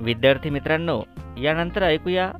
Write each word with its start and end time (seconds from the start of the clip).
विद्यार्थी 0.00 0.50
मित्रांनो 0.50 1.02
यानंतर 1.40 1.82
ऐकूया 1.82 2.32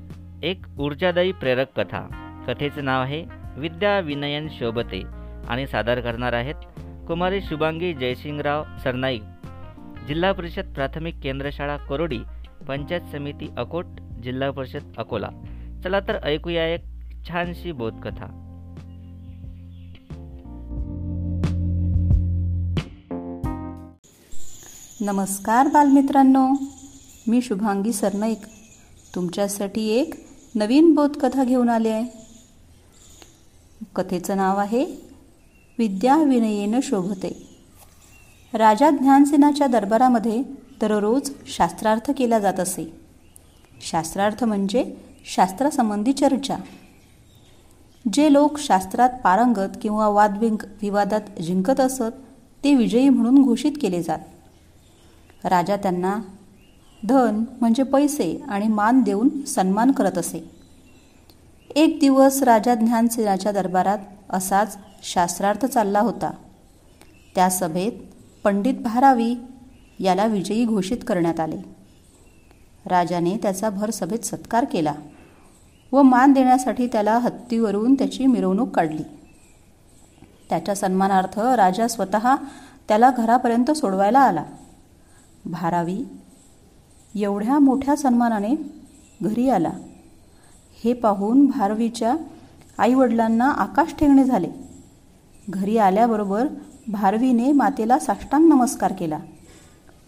एक 0.42 0.66
ऊर्जादायी 0.78 1.32
प्रेरक 1.32 1.66
कथा. 1.76 2.00
कथेचं 2.46 2.84
नाव 2.84 3.02
आहे 3.02 3.24
विद्या 3.56 3.98
विनयन 4.00 4.48
शोभते 4.50 5.02
आणि 5.48 5.66
सादर 5.66 6.00
करणार 6.00 6.32
आहेत 6.32 6.54
कुमारी 7.08 7.40
शुभांगी 7.40 7.94
जयसिंगराव 7.94 8.64
सरनाईक. 8.84 9.22
जिल्हा 10.08 10.32
परिषद 10.32 10.72
प्राथमिक 10.74 11.14
केंद्रशाळा 11.22 11.76
कोरोडी 11.76 12.18
पंचायत 12.68 13.00
समिती 13.12 13.50
अकोट 13.58 13.84
जिल्हा 14.22 14.50
परिषद 14.50 14.92
अकोला. 14.98 15.28
चला 15.84 16.00
तर 16.00 16.18
ऐकूया 16.24 16.66
एक 16.74 16.84
छानशी 17.28 17.72
बोधकथा. 17.72 18.36
नमस्कार 25.00 25.66
बालमित्रांनो. 25.66 26.52
मी 27.30 27.42
शुभांगी 27.42 27.92
सरनाईक. 27.92 28.40
तुमच्यासाठी 29.14 29.88
एक 29.88 30.14
नवीन 30.54 30.94
बोधकथा 30.94 31.44
घेऊन 31.44 31.68
आले 31.68 31.88
आहे. 31.88 32.10
कथेचं 33.96 34.36
नाव 34.36 34.58
आहे 34.58 34.84
विद्या 35.78 36.16
विनयेनं 36.16 36.80
शोभते. 36.82 37.48
राजा 38.54 38.90
ज्ञानसेनाच्या 38.90 39.66
दरबारामध्ये 39.66 40.42
दररोज 40.80 41.30
शास्त्रार्थ 41.46 42.10
केला 42.18 42.38
जात 42.38 42.60
असे. 42.60 43.00
शास्त्रार्थ 43.80 44.44
म्हणजे 44.44 44.94
शास्त्रासंबंधी 45.34 46.12
चर्चा. 46.12 46.56
जे 48.12 48.32
लोक 48.32 48.58
शास्त्रात 48.58 49.10
पारंगत 49.24 49.78
किंवा 49.82 50.08
वादविंग 50.08 50.62
विवादात 50.82 51.40
जिंकत 51.42 51.80
असत 51.80 52.12
ते 52.64 52.74
विजयी 52.74 53.08
म्हणून 53.08 53.42
घोषित 53.42 53.72
केले 53.82 54.02
जात. 54.02 54.18
राजा 55.44 55.76
त्यांना 55.76 56.18
धन 57.08 57.44
म्हणजे 57.60 57.82
पैसे 57.82 58.44
आणि 58.48 58.68
मान 58.68 59.02
देऊन 59.02 59.44
सन्मान 59.44 59.92
करत 59.92 60.18
असे. 60.18 60.50
एक 61.76 61.98
दिवस 62.00 62.42
राजा 62.42 62.74
ज्ञानसेनाच्या 62.74 63.52
दरबारात 63.52 63.98
असाच 64.30 64.78
शास्त्रार्थ 65.02 65.66
चालला 65.66 66.00
होता. 66.00 66.30
त्या 67.34 67.50
सभेत 67.50 67.92
पंडित 68.44 68.74
भारावी 68.74 69.34
याला 69.98 70.26
विजयी 70.26 70.64
घोषित 70.64 70.98
करण्यात 71.06 71.40
आले. 71.40 71.56
राजाने 72.86 73.36
त्याचा 73.36 73.70
भर 73.70 73.90
सभेत 73.90 74.18
सत्कार 74.18 74.64
केला 74.64 74.94
व 75.92 76.02
मान 76.02 76.32
देण्यासाठी 76.32 76.86
त्याला 76.86 77.18
हत्तीवरून 77.18 77.94
त्याची 77.94 78.26
मिरवणूक 78.26 78.76
काढली. 78.76 79.02
त्याच्या 80.50 80.74
सन्मानार्थ 80.74 81.38
राजा 81.38 81.88
स्वतः 81.88 82.34
त्याला 82.88 83.10
घरापर्यंत 83.10 83.70
सोडवायला 83.70 84.18
आला. 84.18 84.44
भारावी 85.44 86.04
एवढ्या 87.14 87.58
मोठ्या 87.58 87.96
सन्मानाने 87.96 88.54
घरी 89.22 89.48
आला. 89.50 89.70
हे 90.84 90.92
पाहून 90.92 91.46
भारवीच्या 91.46 92.16
आईवडिलांना 92.78 93.50
आकाश 93.50 93.94
ठेंगणे 93.94 94.24
झाले. 94.24 94.48
घरी 95.48 95.78
आल्याबरोबर 95.78 96.46
भारवीने 96.88 97.52
मातेला 97.52 97.98
साष्टांग 97.98 98.48
नमस्कार 98.48 98.92
केला. 98.92 99.18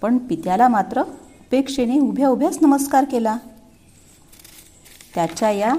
पण 0.02 0.18
पित्याला 0.18 0.68
मात्र 0.68 1.00
उपेक्षेने 1.00 1.98
उभ्या 1.98 2.28
उभ्याच 2.28 2.58
नमस्कार 2.62 3.04
केला. 3.04 3.36
त्याच्या 5.14 5.50
या 5.50 5.74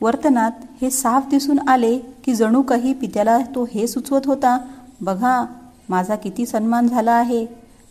वर्तनात 0.00 0.50
हे 0.82 0.90
साफ 0.90 1.26
दिसून 1.30 1.68
आले 1.68 1.98
की 1.98 2.34
जणू 2.34 2.62
काही 2.62 2.94
पित्याला 2.94 3.38
तो 3.38 3.64
हे 3.64 3.86
सुचवत 3.86 4.20
होता 4.26 4.58
बघा 5.00 5.46
माझा 5.88 6.16
किती 6.16 6.46
सन्मान 6.46 6.88
झाला 6.88 7.12
आहे. 7.12 7.46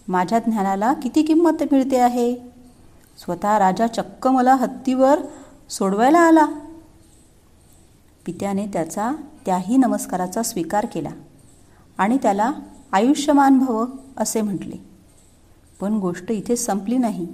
माझ्या 0.08 0.40
ज्ञानाला 0.40 0.94
किती 0.94 1.22
किंमत 1.22 1.64
मिळते 1.72 1.98
आहे. 2.00 2.55
स्वतः 3.18 3.58
राजा 3.58 3.88
चक्क 3.88 4.28
मला 4.28 4.56
हत्तीवर 4.56 5.20
सोडवायला 5.70 6.20
आला. 6.20 6.46
पित्याने 8.26 8.66
त्याचा 8.66 9.12
त्याही 9.46 9.78
नमस्काराचा 9.78 10.44
स्वीकार 10.44 10.86
केला 10.86 11.10
आणि 11.98 12.18
त्याला 12.22 12.52
आयुष्यमान 12.92 13.60
भव 13.60 13.86
असे 14.18 14.42
म्हटले. 14.42 14.76
पण 15.82 15.94
गोष्ट 15.94 16.32
इथे 16.32 16.56
संपली 16.56 16.98
नाही. 16.98 17.28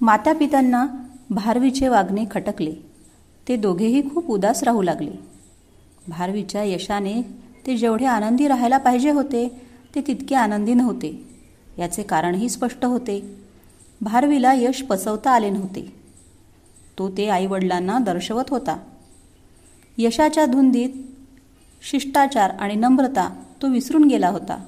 मातापित्यांना 0.00 0.86
भारवीचे 1.30 1.88
वागणे 1.88 2.24
खटकले. 2.30 2.74
ते 3.48 3.56
दोघेही 3.56 4.14
खूप 4.14 4.30
उदास 4.30 4.62
राहू 4.62 4.82
लागले. 4.82 5.10
भारवीच्या 6.08 6.62
यशाने 6.62 7.22
ते 7.66 7.76
जेवढे 7.76 8.04
आनंदी 8.04 8.48
राहायला 8.48 8.78
पाहिजे 8.78 9.10
होते 9.10 9.66
ते 9.94 10.00
तितके 10.00 10.34
आनंदी 10.34 10.74
नव्हते. 10.74 11.28
याचे 11.78 12.02
कारणही 12.02 12.48
स्पष्ट 12.48 12.84
होते. 12.84 13.41
भारवीला 14.02 14.52
यश 14.52 14.82
पचवता 14.82 15.30
आले 15.30 15.50
नव्हते. 15.50 15.96
तो 16.98 17.08
ते 17.08 17.28
आईवडिलांना 17.28 17.98
दर्शवत 17.98 18.44
होता. 18.48 18.76
यशाच्या 19.98 20.46
धुंदीत 20.46 20.88
शिष्टाचार 21.82 22.50
आणि 22.50 22.74
नम्रता 22.74 23.42
तो 23.62 23.68
विसरून 23.68 24.04
गेला 24.04 24.28
होता. 24.28 24.64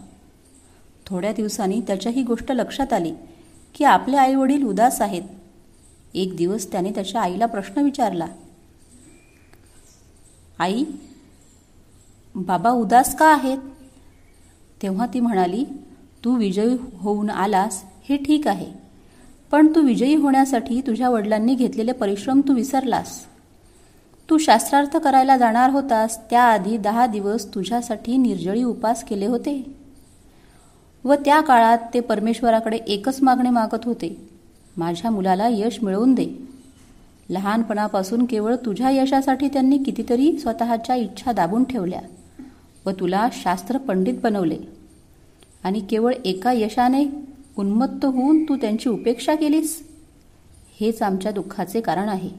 थोड्या 1.06 1.32
दिवसांनी 1.32 1.80
त्याच्या 1.80 2.12
ही 2.12 2.22
गोष्ट 2.22 2.52
लक्षात 2.52 2.92
आली 2.92 3.14
की 3.74 3.84
आपले 3.84 4.16
आईवडील 4.16 4.62
उदास 4.62 5.00
आहेत. 5.00 5.22
एक 6.14 6.36
दिवस 6.36 6.72
त्याने 6.72 6.90
त्याच्या 6.90 7.22
आईला 7.22 7.46
प्रश्न 7.46 7.80
विचारला. 7.80 8.26
आई 10.58 10.84
बाबा 12.34 12.70
उदास 12.70 13.16
का 13.16 13.26
आहेत? 13.26 13.58
तेव्हा 14.82 15.06
ती 15.14 15.20
म्हणाली 15.20 15.64
तू 16.24 16.36
विजयी 16.36 16.76
होऊन 16.98 17.30
आलास 17.30 17.84
हे 18.08 18.16
ठीक 18.16 18.48
आहे. 18.48 18.83
पण 19.54 19.66
तू 19.74 19.80
विजयी 19.80 20.14
होण्यासाठी 20.14 20.80
तुझ्या 20.80 21.08
वडिलांनी 21.08 21.54
घेतलेले 21.54 21.92
परिश्रम 21.92 22.40
तू 22.40 22.52
विसरलास. 22.52 23.08
तू 24.30 24.38
शास्त्रार्थ 24.38 24.96
करायला 24.96 25.36
जाणार 25.36 25.70
होतास 25.70 26.18
त्याआधी 26.30 26.76
दहा 26.76 27.06
दिवस 27.06 27.46
तुझ्यासाठी 27.54 28.16
निर्जळी 28.16 28.62
उपास 28.64 29.04
केले 29.04 29.26
होते. 29.26 29.74
व 31.04 31.14
त्या 31.14 31.40
काळात 31.40 31.78
ते 31.94 32.00
परमेश्वराकडे 32.00 32.76
एकच 32.76 33.22
मागणे 33.22 33.50
मागत 33.50 33.84
होते 33.84 34.28
माझ्या 34.76 35.10
मुलाला 35.10 35.48
यश 35.48 35.78
मिळवून 35.82 36.14
दे. 36.14 36.26
लहानपणापासून 37.30 38.24
केवळ 38.24 38.54
तुझ्या 38.56 38.90
यशासाठी 38.90 39.48
त्यांनी 39.48 39.78
कितीतरी 39.78 40.38
स्वतःच्या 40.38 40.96
इच्छा 40.96 41.32
दाबून 41.32 41.64
ठेवल्या 41.64 42.00
व 42.86 42.90
तुला 42.90 43.28
शास्त्र 43.32 43.78
पंडित 43.78 44.14
बनवले. 44.22 44.58
आणि 45.64 45.80
केवळ 45.80 46.12
एका 46.24 46.52
यशाने 46.52 47.33
उन्मत्त 47.58 48.04
होऊन 48.04 48.44
तू 48.44 48.56
त्यांची 48.56 48.88
उपेक्षा 48.88 49.34
केलीस? 49.34 49.88
हेच 50.80 51.02
आमच्या 51.02 51.32
दुःखाचे 51.32 51.80
कारण 51.80 52.08
आहे. 52.08 52.30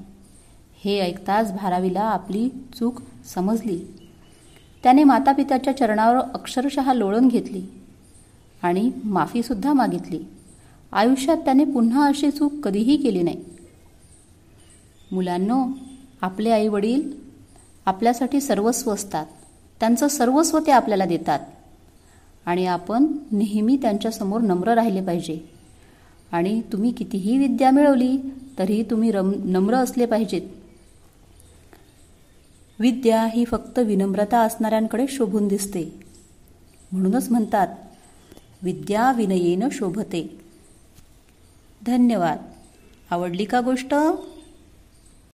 हे 0.83 0.99
ऐकताच 0.99 1.53
भारावीला 1.53 2.01
आपली 2.01 2.49
चूक 2.49 3.01
समजली. 3.35 3.79
त्याने 4.83 5.03
मातापित्याच्या 5.03 5.77
चरणावर 5.77 6.17
अक्षरशः 6.17 6.93
लोळण 6.93 7.27
घेतली 7.27 7.65
आणि 8.63 8.91
माफीसुद्धा 9.03 9.73
मागितली. 9.73 10.19
आयुष्यात 10.91 11.37
त्याने 11.37 11.65
पुन्हा 11.65 12.07
अशी 12.07 12.31
चूक 12.31 12.53
कधीही 12.63 12.97
केली 12.97 13.21
नाही. 13.21 13.45
मुलांनो 15.11 15.65
आपले 16.21 16.49
आई 16.49 16.67
वडील 16.67 17.11
आपल्यासाठी 17.85 18.41
सर्वस्व 18.41 18.91
असतात. 18.93 19.25
त्यांचं 19.79 20.07
सर्वस्व 20.07 20.59
ते 20.59 20.71
आपल्याला 20.71 21.05
देतात. 21.05 21.39
आणि 22.45 22.65
आपण 22.65 23.05
नेहमी 23.31 23.77
त्यांच्यासमोर 23.77 24.41
नम्र 24.41 24.73
राहिले 24.73 25.01
पाहिजे. 25.01 25.39
आणि 26.31 26.61
तुम्ही 26.61 26.91
कितीही 26.91 27.37
विद्या 27.37 27.71
मिळवली 27.71 28.17
तरीही 28.59 28.83
तुम्ही 28.83 29.11
रम 29.11 29.31
नम्र 29.45 29.75
असले 29.75 30.05
पाहिजेत. 30.05 30.41
विद्या 32.79 33.25
ही 33.25 33.45
फक्त 33.45 33.79
विनम्रता 33.79 34.39
असणाऱ्यांकडे 34.39 35.05
शोभून 35.09 35.47
दिसते. 35.47 35.99
म्हणूनच 36.91 37.31
म्हणतात 37.31 37.67
विद्या 38.63 39.11
विनयेनं 39.11 39.69
शोभते. 39.71 40.39
धन्यवाद. 41.85 42.37
आवडली 43.09 43.45
का 43.45 43.61
गोष्ट? 43.61 43.95